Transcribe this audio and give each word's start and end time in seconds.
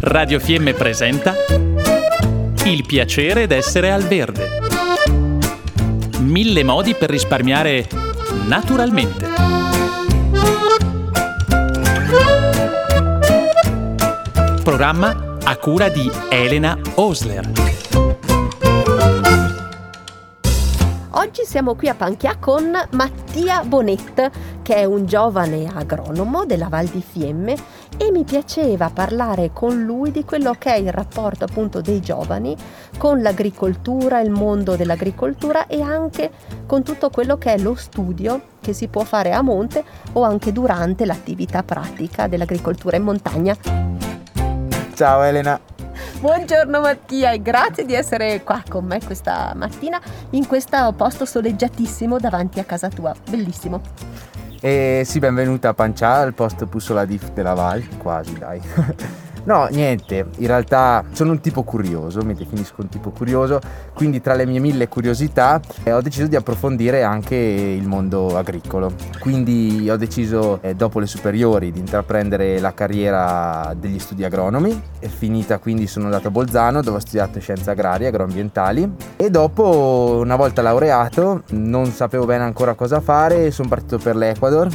Radio 0.00 0.40
Fiemme 0.40 0.72
presenta 0.72 1.34
Il 2.64 2.86
piacere 2.86 3.46
d'essere 3.46 3.92
al 3.92 4.02
verde. 4.04 4.48
Mille 6.20 6.62
modi 6.64 6.94
per 6.94 7.10
risparmiare 7.10 7.86
naturalmente. 8.46 9.26
Programma 14.62 15.36
a 15.42 15.56
cura 15.56 15.88
di 15.88 16.10
Elena 16.30 16.78
Osler. 16.94 17.50
Oggi 21.10 21.44
siamo 21.44 21.74
qui 21.74 21.88
a 21.88 21.94
Panchia 21.94 22.36
con 22.38 22.70
Mattia 22.92 23.62
Bonet, 23.64 24.30
che 24.68 24.74
è 24.74 24.84
un 24.84 25.06
giovane 25.06 25.66
agronomo 25.66 26.44
della 26.44 26.68
Val 26.68 26.84
di 26.84 27.00
Fiemme 27.00 27.56
e 27.96 28.10
mi 28.10 28.24
piaceva 28.24 28.90
parlare 28.92 29.48
con 29.50 29.82
lui 29.82 30.10
di 30.10 30.26
quello 30.26 30.52
che 30.58 30.74
è 30.74 30.76
il 30.76 30.92
rapporto 30.92 31.44
appunto 31.44 31.80
dei 31.80 32.00
giovani 32.00 32.54
con 32.98 33.22
l'agricoltura, 33.22 34.20
il 34.20 34.28
mondo 34.28 34.76
dell'agricoltura 34.76 35.68
e 35.68 35.80
anche 35.80 36.30
con 36.66 36.82
tutto 36.82 37.08
quello 37.08 37.38
che 37.38 37.54
è 37.54 37.58
lo 37.58 37.76
studio 37.76 38.42
che 38.60 38.74
si 38.74 38.88
può 38.88 39.04
fare 39.04 39.32
a 39.32 39.40
monte 39.40 39.82
o 40.12 40.22
anche 40.22 40.52
durante 40.52 41.06
l'attività 41.06 41.62
pratica 41.62 42.26
dell'agricoltura 42.26 42.98
in 42.98 43.04
montagna. 43.04 43.56
Ciao 44.92 45.22
Elena. 45.22 45.58
Buongiorno 46.20 46.80
Mattia 46.80 47.30
e 47.30 47.40
grazie 47.40 47.86
di 47.86 47.94
essere 47.94 48.42
qua 48.42 48.62
con 48.68 48.84
me 48.84 49.00
questa 49.02 49.52
mattina 49.56 49.98
in 50.32 50.46
questo 50.46 50.92
posto 50.94 51.24
soleggiatissimo 51.24 52.18
davanti 52.18 52.60
a 52.60 52.64
casa 52.64 52.90
tua. 52.90 53.14
Bellissimo. 53.30 54.47
E 54.60 55.02
sì, 55.04 55.20
benvenuta 55.20 55.68
a 55.68 55.74
Pancià, 55.74 56.16
al 56.16 56.34
posto 56.34 56.66
Pussola 56.66 57.04
Dif 57.04 57.30
della 57.32 57.54
Val, 57.54 57.86
quasi 57.96 58.36
dai. 58.36 58.60
No, 59.48 59.66
niente, 59.70 60.26
in 60.36 60.46
realtà 60.46 61.02
sono 61.12 61.30
un 61.30 61.40
tipo 61.40 61.62
curioso, 61.62 62.20
mi 62.20 62.34
definisco 62.34 62.82
un 62.82 62.90
tipo 62.90 63.08
curioso, 63.08 63.60
quindi 63.94 64.20
tra 64.20 64.34
le 64.34 64.44
mie 64.44 64.60
mille 64.60 64.88
curiosità 64.88 65.58
eh, 65.84 65.92
ho 65.94 66.02
deciso 66.02 66.26
di 66.26 66.36
approfondire 66.36 67.02
anche 67.02 67.34
il 67.34 67.88
mondo 67.88 68.36
agricolo. 68.36 68.92
Quindi 69.18 69.88
ho 69.88 69.96
deciso, 69.96 70.58
eh, 70.60 70.74
dopo 70.74 71.00
le 71.00 71.06
superiori, 71.06 71.72
di 71.72 71.78
intraprendere 71.78 72.60
la 72.60 72.74
carriera 72.74 73.74
degli 73.74 73.98
studi 73.98 74.22
agronomi. 74.22 74.82
È 74.98 75.06
finita 75.06 75.58
quindi 75.58 75.86
sono 75.86 76.04
andato 76.04 76.28
a 76.28 76.30
Bolzano 76.30 76.82
dove 76.82 76.98
ho 76.98 77.00
studiato 77.00 77.40
scienze 77.40 77.70
agrarie, 77.70 78.08
agroambientali 78.08 78.96
e 79.16 79.30
dopo, 79.30 80.18
una 80.20 80.36
volta 80.36 80.60
laureato, 80.60 81.44
non 81.52 81.86
sapevo 81.86 82.26
bene 82.26 82.44
ancora 82.44 82.74
cosa 82.74 83.00
fare 83.00 83.50
sono 83.50 83.68
partito 83.68 83.96
per 83.96 84.14
l'Ecuador 84.14 84.68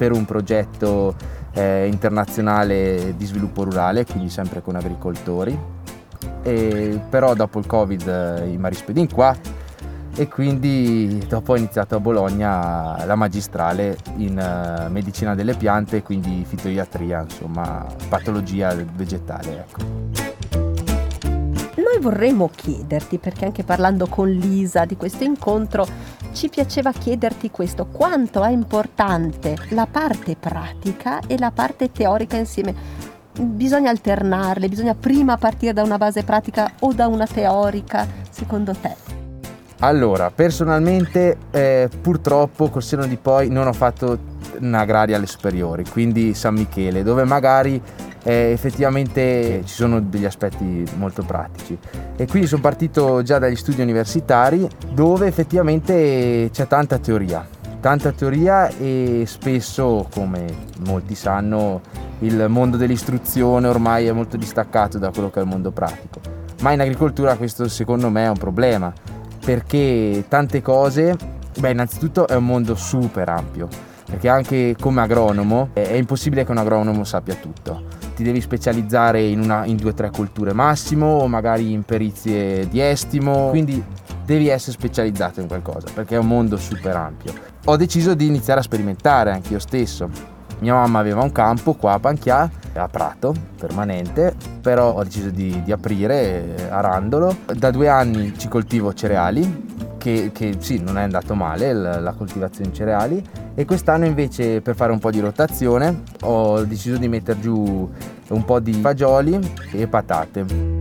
per 0.00 0.12
un 0.12 0.24
progetto 0.24 1.14
eh, 1.52 1.86
internazionale 1.86 3.12
di 3.18 3.26
sviluppo 3.26 3.64
rurale, 3.64 4.06
quindi 4.06 4.30
sempre 4.30 4.62
con 4.62 4.74
agricoltori. 4.74 5.58
E, 6.42 6.98
però 7.10 7.34
dopo 7.34 7.58
il 7.58 7.66
Covid 7.66 8.08
eh, 8.08 8.46
mi 8.46 8.64
ha 8.64 8.68
rispedito 8.68 9.14
qua 9.14 9.36
e 10.16 10.26
quindi 10.26 11.22
dopo 11.28 11.52
ho 11.52 11.56
iniziato 11.56 11.96
a 11.96 12.00
Bologna 12.00 13.04
la 13.04 13.14
magistrale 13.14 13.98
in 14.16 14.38
uh, 14.38 14.90
medicina 14.90 15.34
delle 15.34 15.54
piante, 15.54 16.02
quindi 16.02 16.46
fitoiatria, 16.48 17.20
insomma 17.20 17.86
patologia 18.08 18.74
vegetale. 18.96 19.66
Ecco 19.68 20.30
vorremmo 22.00 22.50
chiederti, 22.52 23.18
perché 23.18 23.44
anche 23.44 23.62
parlando 23.62 24.06
con 24.06 24.28
Lisa 24.28 24.84
di 24.84 24.96
questo 24.96 25.22
incontro, 25.22 25.86
ci 26.32 26.48
piaceva 26.48 26.92
chiederti 26.92 27.50
questo, 27.50 27.86
quanto 27.86 28.42
è 28.42 28.50
importante 28.50 29.56
la 29.70 29.86
parte 29.90 30.36
pratica 30.36 31.20
e 31.26 31.38
la 31.38 31.50
parte 31.50 31.90
teorica 31.90 32.36
insieme. 32.36 32.74
Bisogna 33.32 33.90
alternarle, 33.90 34.68
bisogna 34.68 34.94
prima 34.94 35.36
partire 35.36 35.72
da 35.72 35.82
una 35.82 35.98
base 35.98 36.24
pratica 36.24 36.72
o 36.80 36.92
da 36.92 37.06
una 37.06 37.26
teorica, 37.26 38.06
secondo 38.30 38.74
te? 38.74 38.94
Allora, 39.80 40.30
personalmente 40.30 41.38
eh, 41.50 41.88
purtroppo 42.02 42.68
col 42.68 42.82
seno 42.82 43.06
di 43.06 43.16
poi 43.16 43.48
non 43.48 43.66
ho 43.66 43.72
fatto 43.72 44.18
un'agraria 44.58 45.16
alle 45.16 45.26
superiori, 45.26 45.84
quindi 45.88 46.34
San 46.34 46.54
Michele, 46.54 47.02
dove 47.02 47.24
magari 47.24 47.80
eh, 48.22 48.50
effettivamente 48.52 49.62
ci 49.64 49.74
sono 49.74 50.00
degli 50.00 50.24
aspetti 50.24 50.84
molto 50.96 51.22
pratici. 51.22 51.78
E 52.16 52.26
quindi 52.26 52.48
sono 52.48 52.60
partito 52.60 53.22
già 53.22 53.38
dagli 53.38 53.56
studi 53.56 53.80
universitari 53.80 54.68
dove 54.92 55.26
effettivamente 55.26 56.50
c'è 56.52 56.66
tanta 56.66 56.98
teoria, 56.98 57.46
tanta 57.80 58.12
teoria 58.12 58.68
e 58.68 59.24
spesso, 59.26 60.06
come 60.12 60.44
molti 60.86 61.14
sanno, 61.14 61.80
il 62.20 62.46
mondo 62.48 62.76
dell'istruzione 62.76 63.66
ormai 63.66 64.06
è 64.06 64.12
molto 64.12 64.36
distaccato 64.36 64.98
da 64.98 65.10
quello 65.10 65.30
che 65.30 65.40
è 65.40 65.42
il 65.42 65.48
mondo 65.48 65.70
pratico. 65.70 66.20
Ma 66.60 66.72
in 66.72 66.80
agricoltura 66.80 67.36
questo 67.36 67.68
secondo 67.68 68.10
me 68.10 68.24
è 68.24 68.28
un 68.28 68.36
problema, 68.36 68.92
perché 69.42 70.24
tante 70.28 70.60
cose, 70.60 71.16
beh 71.58 71.70
innanzitutto 71.70 72.28
è 72.28 72.34
un 72.34 72.44
mondo 72.44 72.74
super 72.74 73.26
ampio, 73.30 73.66
perché 74.04 74.28
anche 74.28 74.76
come 74.78 75.00
agronomo 75.00 75.70
è 75.72 75.94
impossibile 75.94 76.44
che 76.44 76.50
un 76.50 76.58
agronomo 76.58 77.04
sappia 77.04 77.34
tutto 77.34 77.99
ti 78.20 78.26
devi 78.26 78.42
specializzare 78.42 79.22
in, 79.22 79.40
una, 79.40 79.64
in 79.64 79.76
due 79.76 79.90
o 79.90 79.94
tre 79.94 80.10
culture 80.10 80.52
massimo 80.52 81.06
o 81.06 81.26
magari 81.26 81.72
in 81.72 81.84
perizie 81.84 82.68
di 82.68 82.78
estimo, 82.78 83.48
quindi 83.48 83.82
devi 84.26 84.48
essere 84.48 84.72
specializzato 84.72 85.40
in 85.40 85.48
qualcosa 85.48 85.88
perché 85.94 86.16
è 86.16 86.18
un 86.18 86.26
mondo 86.26 86.58
super 86.58 86.94
ampio. 86.94 87.32
Ho 87.64 87.76
deciso 87.76 88.12
di 88.12 88.26
iniziare 88.26 88.60
a 88.60 88.62
sperimentare 88.62 89.32
anche 89.32 89.54
io 89.54 89.58
stesso. 89.58 90.10
Mia 90.58 90.74
mamma 90.74 90.98
aveva 90.98 91.22
un 91.22 91.32
campo 91.32 91.72
qua 91.72 91.94
a 91.94 91.98
Panchià, 91.98 92.50
a 92.74 92.88
Prato, 92.88 93.34
permanente, 93.58 94.34
però 94.60 94.92
ho 94.92 95.02
deciso 95.02 95.30
di, 95.30 95.62
di 95.62 95.72
aprire 95.72 96.68
arandolo. 96.68 97.34
Da 97.56 97.70
due 97.70 97.88
anni 97.88 98.34
ci 98.36 98.48
coltivo 98.48 98.92
cereali, 98.92 99.69
che, 100.00 100.30
che, 100.32 100.56
sì, 100.58 100.82
non 100.82 100.96
è 100.96 101.02
andato 101.02 101.34
male 101.34 101.74
la, 101.74 102.00
la 102.00 102.12
coltivazione 102.12 102.70
di 102.70 102.76
cereali 102.76 103.22
e 103.54 103.66
quest'anno 103.66 104.06
invece 104.06 104.62
per 104.62 104.74
fare 104.74 104.92
un 104.92 104.98
po' 104.98 105.10
di 105.10 105.20
rotazione 105.20 106.02
ho 106.22 106.64
deciso 106.64 106.96
di 106.96 107.06
mettere 107.06 107.38
giù 107.38 107.88
un 108.28 108.44
po' 108.44 108.60
di 108.60 108.72
fagioli 108.72 109.38
e 109.72 109.86
patate. 109.86 110.78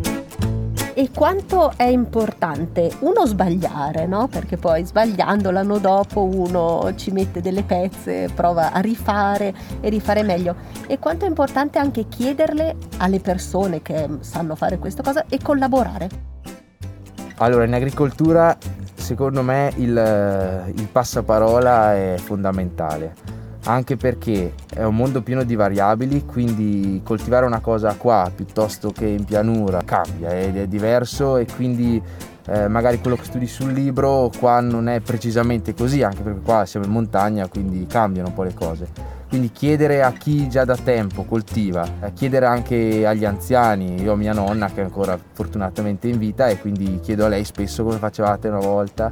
E 0.93 1.11
quanto 1.13 1.71
è 1.75 1.85
importante 1.85 2.91
uno 2.99 3.25
sbagliare, 3.25 4.05
no? 4.05 4.27
Perché 4.27 4.57
poi 4.57 4.85
sbagliando 4.85 5.49
l'anno 5.49 5.77
dopo 5.77 6.23
uno 6.23 6.93
ci 6.95 7.11
mette 7.11 7.41
delle 7.41 7.63
pezze, 7.63 8.29
prova 8.33 8.71
a 8.71 8.79
rifare 8.79 9.53
e 9.79 9.89
rifare 9.89 10.23
meglio. 10.23 10.55
E 10.87 10.99
quanto 10.99 11.25
è 11.25 11.27
importante 11.29 11.79
anche 11.79 12.07
chiederle 12.07 12.75
alle 12.97 13.19
persone 13.19 13.81
che 13.81 14.07
sanno 14.19 14.55
fare 14.55 14.77
questa 14.77 15.01
cosa 15.01 15.25
e 15.29 15.39
collaborare. 15.41 16.09
Allora, 17.37 17.63
in 17.63 17.73
agricoltura 17.73 18.57
secondo 19.09 19.41
me 19.41 19.73
il, 19.77 20.71
il 20.75 20.87
passaparola 20.91 21.95
è 21.95 22.15
fondamentale, 22.19 23.15
anche 23.63 23.97
perché 23.97 24.53
è 24.71 24.83
un 24.83 24.95
mondo 24.95 25.23
pieno 25.23 25.41
di 25.41 25.55
variabili, 25.55 26.25
quindi 26.25 27.01
coltivare 27.03 27.47
una 27.47 27.59
cosa 27.59 27.95
qua 27.95 28.31
piuttosto 28.33 28.91
che 28.91 29.07
in 29.07 29.23
pianura 29.23 29.81
cambia, 29.83 30.29
è, 30.29 30.53
è 30.53 30.67
diverso 30.67 31.37
e 31.37 31.47
quindi 31.47 31.99
eh, 32.45 32.67
magari 32.67 32.99
quello 32.99 33.15
che 33.15 33.23
studi 33.23 33.47
sul 33.47 33.71
libro 33.71 34.29
qua 34.37 34.59
non 34.59 34.87
è 34.87 34.99
precisamente 34.99 35.73
così, 35.73 36.03
anche 36.03 36.21
perché 36.21 36.41
qua 36.41 36.67
siamo 36.67 36.85
in 36.85 36.91
montagna, 36.91 37.47
quindi 37.47 37.87
cambiano 37.87 38.27
un 38.27 38.35
po' 38.35 38.43
le 38.43 38.53
cose. 38.53 39.17
Quindi 39.29 39.51
chiedere 39.51 40.01
a 40.01 40.11
chi 40.11 40.49
già 40.49 40.65
da 40.65 40.75
tempo 40.75 41.23
coltiva, 41.23 41.87
chiedere 42.15 42.47
anche 42.47 43.05
agli 43.05 43.25
anziani, 43.25 44.01
io 44.01 44.13
ho 44.13 44.15
mia 44.15 44.33
nonna 44.33 44.71
che 44.71 44.81
è 44.81 44.83
ancora 44.83 45.19
fortunatamente 45.33 46.07
in 46.07 46.17
vita 46.17 46.47
e 46.47 46.57
quindi 46.57 46.99
chiedo 46.99 47.25
a 47.25 47.27
lei 47.27 47.45
spesso 47.45 47.83
come 47.83 47.97
facevate 47.97 48.47
una 48.47 48.57
volta. 48.57 49.11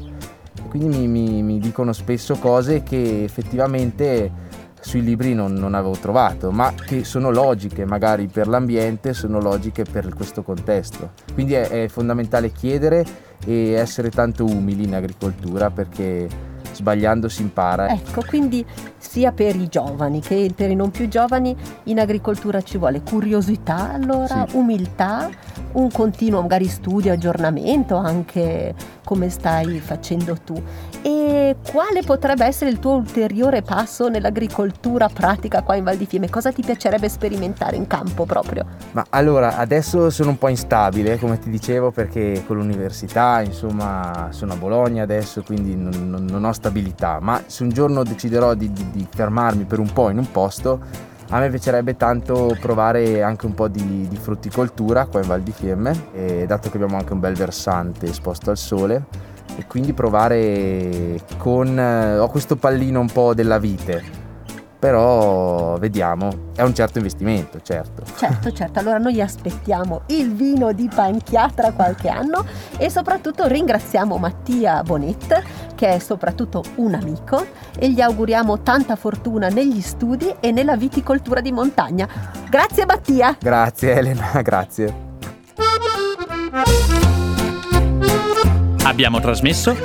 Quindi 0.69 0.97
mi, 0.97 1.07
mi, 1.07 1.43
mi 1.43 1.59
dicono 1.59 1.93
spesso 1.93 2.33
cose 2.35 2.81
che 2.81 3.23
effettivamente 3.23 4.31
sui 4.79 5.03
libri 5.03 5.35
non, 5.35 5.53
non, 5.53 5.75
avevo 5.75 5.97
trovato, 5.99 6.49
ma 6.49 6.73
che 6.73 7.03
sono 7.03 7.29
logiche 7.29 7.85
magari 7.85 8.27
per 8.27 8.47
l'ambiente, 8.47 9.13
sono 9.13 9.39
logiche 9.39 9.83
per 9.83 10.13
questo 10.15 10.41
contesto. 10.41 11.11
Quindi 11.33 11.53
è, 11.53 11.83
è 11.83 11.87
fondamentale 11.89 12.51
chiedere 12.51 13.05
e 13.45 13.73
essere 13.73 14.09
tanto 14.09 14.45
umili 14.45 14.85
in 14.85 14.95
agricoltura 14.95 15.69
perché 15.69 16.27
sbagliando 16.77 17.29
si 17.29 17.41
impara. 17.41 17.89
Ecco, 17.89 18.23
quindi 18.25 18.65
sia 18.97 19.31
per 19.31 19.55
i 19.55 19.67
giovani 19.67 20.21
che 20.21 20.51
per 20.55 20.69
i 20.69 20.75
non 20.75 20.91
più 20.91 21.07
giovani 21.07 21.55
in 21.83 21.99
agricoltura 21.99 22.61
ci 22.61 22.77
vuole 22.77 23.01
curiosità, 23.01 23.91
allora, 23.93 24.45
sì. 24.47 24.55
umiltà, 24.57 25.29
un 25.73 25.91
continuo 25.91 26.41
magari 26.41 26.67
studio, 26.67 27.13
aggiornamento, 27.13 27.95
anche 27.95 28.73
come 29.03 29.29
stai 29.29 29.79
facendo 29.79 30.35
tu. 30.43 30.61
E 31.01 31.55
quale 31.71 32.01
potrebbe 32.03 32.45
essere 32.45 32.69
il 32.69 32.79
tuo 32.79 32.95
ulteriore 32.95 33.61
passo 33.61 34.09
nell'agricoltura 34.09 35.07
pratica 35.07 35.61
qua 35.61 35.75
in 35.75 35.85
Val 35.85 35.95
di 35.95 36.05
Fiemme? 36.05 36.29
Cosa 36.29 36.51
ti 36.51 36.61
piacerebbe 36.61 37.07
sperimentare 37.07 37.77
in 37.77 37.87
campo 37.87 38.25
proprio? 38.25 38.65
Ma 38.91 39.05
allora, 39.11 39.55
adesso 39.55 40.09
sono 40.09 40.31
un 40.31 40.37
po' 40.37 40.49
instabile, 40.49 41.17
come 41.17 41.39
ti 41.39 41.49
dicevo, 41.49 41.91
perché 41.91 42.43
con 42.45 42.57
l'università, 42.57 43.41
insomma, 43.41 44.27
sono 44.31 44.53
a 44.53 44.55
Bologna 44.57 45.03
adesso, 45.03 45.41
quindi 45.41 45.75
non, 45.75 46.09
non, 46.09 46.25
non 46.25 46.43
ho 46.43 46.51
stabilità, 46.67 47.19
ma 47.21 47.41
se 47.45 47.63
un 47.63 47.69
giorno 47.69 48.03
deciderò 48.03 48.53
di, 48.53 48.71
di, 48.71 48.91
di 48.91 49.07
fermarmi 49.09 49.63
per 49.63 49.79
un 49.79 49.91
po' 49.93 50.09
in 50.09 50.17
un 50.17 50.29
posto, 50.29 50.79
A 51.29 51.39
me 51.39 51.49
piacerebbe 51.49 51.97
tanto 51.97 52.55
provare 52.57 53.21
anche 53.21 53.47
un 53.47 53.53
po' 53.53 53.67
di, 53.67 54.07
di 54.07 54.15
frutticoltura 54.15 55.07
qua 55.07 55.19
in 55.19 55.27
Val 55.27 55.41
di 55.41 55.51
Fiemme, 55.51 56.05
e 56.13 56.45
dato 56.45 56.69
che 56.69 56.77
abbiamo 56.77 56.95
anche 56.95 57.11
un 57.11 57.19
bel 57.19 57.35
versante 57.35 58.05
esposto 58.05 58.49
al 58.49 58.57
sole, 58.57 59.07
e 59.57 59.65
quindi 59.67 59.91
provare 59.91 61.19
con... 61.37 61.77
Eh, 61.77 62.17
ho 62.17 62.29
questo 62.29 62.55
pallino 62.55 63.01
un 63.01 63.11
po' 63.11 63.33
della 63.33 63.59
vite, 63.59 64.01
però 64.79 65.77
vediamo, 65.77 66.51
è 66.55 66.61
un 66.61 66.73
certo 66.73 66.99
investimento, 66.99 67.59
certo. 67.61 68.03
Certo, 68.15 68.51
certo, 68.51 68.79
allora 68.79 68.97
noi 68.97 69.19
aspettiamo 69.21 70.01
il 70.07 70.33
vino 70.33 70.71
di 70.71 70.89
Panchia 70.93 71.49
tra 71.53 71.71
qualche 71.71 72.09
anno 72.09 72.45
e 72.77 72.89
soprattutto 72.89 73.47
ringraziamo 73.47 74.17
Mattia 74.17 74.83
Bonet 74.83 75.43
che 75.75 75.89
è 75.89 75.99
soprattutto 75.99 76.63
un 76.75 76.95
amico 76.95 77.45
e 77.77 77.89
gli 77.91 78.01
auguriamo 78.01 78.61
tanta 78.61 78.95
fortuna 78.95 79.47
negli 79.47 79.81
studi 79.81 80.35
e 80.39 80.51
nella 80.51 80.75
viticoltura 80.75 81.39
di 81.39 81.51
montagna. 81.51 82.07
Grazie 82.49 82.85
Mattia! 82.85 83.37
Grazie 83.39 83.93
Elena, 83.93 84.41
grazie. 84.41 85.05
Abbiamo 88.83 89.19
trasmesso 89.19 89.75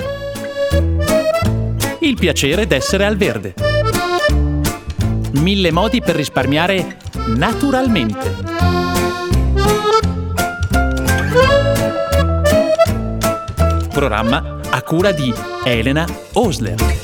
il 2.01 2.15
piacere 2.15 2.67
d'essere 2.67 3.05
al 3.05 3.17
verde. 3.17 3.72
Mille 5.33 5.71
modi 5.71 6.01
per 6.01 6.15
risparmiare 6.15 6.99
naturalmente. 7.29 8.51
Programma 13.93 14.61
a 14.71 14.83
cura 14.83 15.13
di 15.13 15.33
Elena 15.65 16.07
Osler. 16.33 17.02